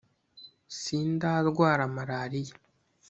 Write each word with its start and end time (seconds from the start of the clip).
Sindarwara 0.79 1.83
maraliya 1.95 2.55